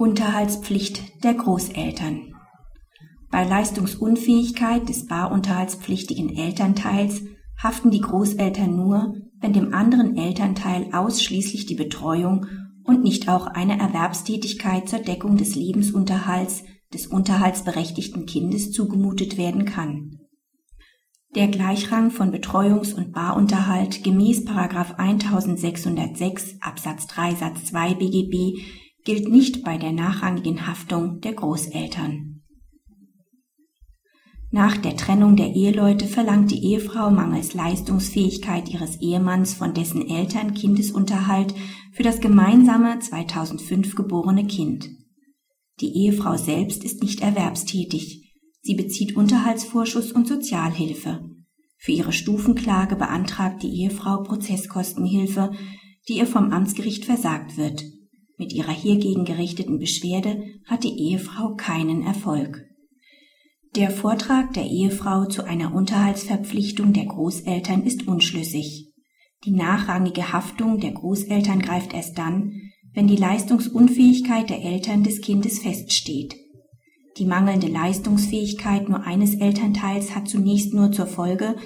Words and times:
Unterhaltspflicht 0.00 1.22
der 1.24 1.34
Großeltern. 1.34 2.34
Bei 3.30 3.44
Leistungsunfähigkeit 3.44 4.88
des 4.88 5.06
barunterhaltspflichtigen 5.06 6.34
Elternteils 6.34 7.20
haften 7.62 7.90
die 7.90 8.00
Großeltern 8.00 8.74
nur, 8.74 9.16
wenn 9.42 9.52
dem 9.52 9.74
anderen 9.74 10.16
Elternteil 10.16 10.88
ausschließlich 10.94 11.66
die 11.66 11.74
Betreuung 11.74 12.46
und 12.82 13.02
nicht 13.02 13.28
auch 13.28 13.46
eine 13.46 13.78
Erwerbstätigkeit 13.78 14.88
zur 14.88 15.00
Deckung 15.00 15.36
des 15.36 15.54
Lebensunterhalts 15.54 16.64
des 16.94 17.06
unterhaltsberechtigten 17.06 18.24
Kindes 18.24 18.72
zugemutet 18.72 19.36
werden 19.36 19.66
kann. 19.66 20.20
Der 21.34 21.48
Gleichrang 21.48 22.10
von 22.10 22.32
Betreuungs- 22.32 22.94
und 22.94 23.12
Barunterhalt 23.12 24.02
gemäß 24.02 24.46
1606 24.46 26.56
Absatz 26.62 27.06
3 27.06 27.34
Satz 27.34 27.66
2 27.66 27.96
BGB 27.96 28.62
gilt 29.04 29.28
nicht 29.28 29.64
bei 29.64 29.78
der 29.78 29.92
nachrangigen 29.92 30.66
Haftung 30.66 31.20
der 31.20 31.34
Großeltern. 31.34 32.42
Nach 34.52 34.76
der 34.76 34.96
Trennung 34.96 35.36
der 35.36 35.54
Eheleute 35.54 36.08
verlangt 36.08 36.50
die 36.50 36.64
Ehefrau 36.64 37.10
mangels 37.10 37.54
Leistungsfähigkeit 37.54 38.68
ihres 38.68 39.00
Ehemanns 39.00 39.54
von 39.54 39.74
dessen 39.74 40.08
Eltern 40.08 40.54
Kindesunterhalt 40.54 41.54
für 41.92 42.02
das 42.02 42.20
gemeinsame 42.20 42.98
2005 42.98 43.94
geborene 43.94 44.46
Kind. 44.46 44.88
Die 45.80 45.94
Ehefrau 45.94 46.36
selbst 46.36 46.82
ist 46.82 47.00
nicht 47.00 47.20
erwerbstätig. 47.20 48.34
Sie 48.62 48.74
bezieht 48.74 49.16
Unterhaltsvorschuss 49.16 50.10
und 50.10 50.26
Sozialhilfe. 50.26 51.24
Für 51.78 51.92
ihre 51.92 52.12
Stufenklage 52.12 52.96
beantragt 52.96 53.62
die 53.62 53.82
Ehefrau 53.82 54.24
Prozesskostenhilfe, 54.24 55.52
die 56.08 56.18
ihr 56.18 56.26
vom 56.26 56.52
Amtsgericht 56.52 57.04
versagt 57.04 57.56
wird. 57.56 57.84
Mit 58.40 58.54
ihrer 58.54 58.72
hiergegen 58.72 59.26
gerichteten 59.26 59.78
Beschwerde 59.78 60.42
hat 60.64 60.82
die 60.82 60.98
Ehefrau 60.98 61.56
keinen 61.56 62.06
Erfolg. 62.06 62.64
Der 63.76 63.90
Vortrag 63.90 64.54
der 64.54 64.64
Ehefrau 64.64 65.26
zu 65.26 65.44
einer 65.44 65.74
Unterhaltsverpflichtung 65.74 66.94
der 66.94 67.04
Großeltern 67.04 67.82
ist 67.82 68.08
unschlüssig. 68.08 68.94
Die 69.44 69.50
nachrangige 69.50 70.32
Haftung 70.32 70.80
der 70.80 70.92
Großeltern 70.92 71.60
greift 71.60 71.92
erst 71.92 72.16
dann, 72.16 72.62
wenn 72.94 73.06
die 73.06 73.16
Leistungsunfähigkeit 73.16 74.48
der 74.48 74.64
Eltern 74.64 75.02
des 75.04 75.20
Kindes 75.20 75.58
feststeht. 75.58 76.34
Die 77.18 77.26
mangelnde 77.26 77.66
Leistungsfähigkeit 77.66 78.88
nur 78.88 79.02
eines 79.02 79.34
Elternteils 79.34 80.14
hat 80.14 80.30
zunächst 80.30 80.72
nur 80.72 80.92
zur 80.92 81.06
Folge, 81.06 81.56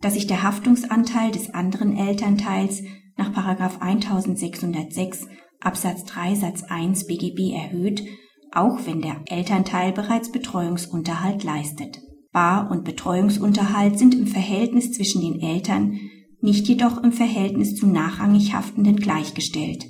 dass 0.00 0.14
sich 0.14 0.26
der 0.26 0.42
Haftungsanteil 0.42 1.30
des 1.30 1.50
anderen 1.50 1.94
Elternteils 1.94 2.82
nach 3.18 3.36
1606 3.36 5.26
Absatz 5.64 6.04
3 6.04 6.34
Satz 6.34 6.64
1 6.64 7.06
BGB 7.06 7.52
erhöht, 7.54 8.02
auch 8.52 8.80
wenn 8.84 9.00
der 9.00 9.22
Elternteil 9.26 9.92
bereits 9.92 10.30
Betreuungsunterhalt 10.30 11.44
leistet. 11.44 12.00
Bar- 12.32 12.70
und 12.70 12.84
Betreuungsunterhalt 12.84 13.98
sind 13.98 14.14
im 14.14 14.26
Verhältnis 14.26 14.92
zwischen 14.92 15.20
den 15.20 15.40
Eltern, 15.40 15.98
nicht 16.40 16.66
jedoch 16.66 17.02
im 17.02 17.12
Verhältnis 17.12 17.76
zu 17.76 17.86
nachrangig 17.86 18.54
Haftenden 18.54 18.96
gleichgestellt. 18.96 19.86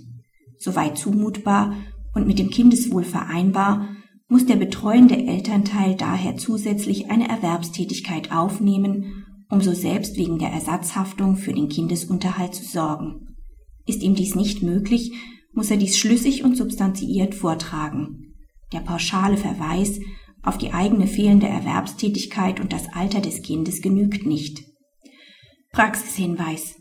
Soweit 0.59 0.99
zumutbar 0.99 1.75
und 2.15 2.27
mit 2.27 2.39
dem 2.39 2.51
Kindeswohl 2.51 3.05
vereinbar, 3.05 3.89
muss 4.29 4.47
der 4.47 4.57
betreuende 4.57 5.17
Elternteil 5.17 5.95
daher 5.95 6.37
zusätzlich 6.37 7.11
eine 7.11 7.29
Erwerbstätigkeit 7.29 8.33
aufnehmen, 8.33 9.25
um 9.51 9.61
so 9.61 9.73
selbst 9.73 10.17
wegen 10.17 10.39
der 10.39 10.49
Ersatzhaftung 10.49 11.37
für 11.37 11.53
den 11.53 11.69
Kindesunterhalt 11.69 12.55
zu 12.55 12.65
sorgen. 12.65 13.37
Ist 13.87 14.03
ihm 14.03 14.15
dies 14.15 14.35
nicht 14.35 14.63
möglich, 14.63 15.13
muss 15.53 15.71
er 15.71 15.77
dies 15.77 15.99
schlüssig 15.99 16.45
und 16.45 16.57
substanziiert 16.57 17.35
vortragen. 17.35 18.35
Der 18.73 18.81
pauschale 18.81 19.37
Verweis 19.37 20.01
auf 20.43 20.59
die 20.59 20.73
eigene 20.73 21.07
fehlende 21.07 21.47
Erwerbstätigkeit 21.47 22.61
und 22.61 22.73
das 22.73 22.93
Alter 22.93 23.21
des 23.21 23.43
Kindes 23.43 23.81
genügt 23.81 24.27
nicht. 24.27 24.65
Praxishinweis. 25.73 26.77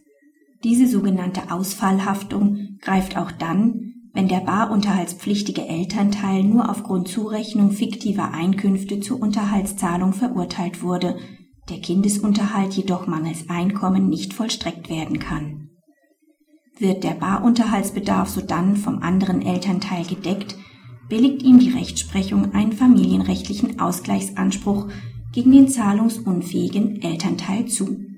Diese 0.63 0.88
sogenannte 0.88 1.51
Ausfallhaftung 1.51 2.78
greift 2.81 3.18
auch 3.18 3.31
dann, 3.31 3.94
wenn 4.13 4.28
der 4.28 4.41
barunterhaltspflichtige 4.41 5.66
Elternteil 5.66 6.44
nur 6.44 6.69
aufgrund 6.69 7.07
Zurechnung 7.07 7.72
fiktiver 7.72 8.34
Einkünfte 8.34 9.00
zur 9.00 9.22
Unterhaltszahlung 9.22 10.13
verurteilt 10.13 10.81
wurde, 10.81 11.17
der 11.69 11.79
Kindesunterhalt 11.79 12.73
jedoch 12.73 13.07
mangels 13.07 13.50
Einkommen 13.50 14.09
nicht 14.09 14.34
vollstreckt 14.34 14.90
werden 14.90 15.19
kann. 15.19 15.71
Wird 16.78 17.04
der 17.04 17.12
Barunterhaltsbedarf 17.12 18.30
sodann 18.30 18.76
vom 18.76 19.00
anderen 19.00 19.42
Elternteil 19.42 20.06
gedeckt, 20.06 20.56
billigt 21.09 21.44
ihm 21.44 21.59
die 21.59 21.72
Rechtsprechung 21.72 22.54
einen 22.54 22.74
familienrechtlichen 22.74 23.80
Ausgleichsanspruch 23.80 24.88
gegen 25.32 25.52
den 25.52 25.68
zahlungsunfähigen 25.68 27.02
Elternteil 27.02 27.66
zu 27.68 28.10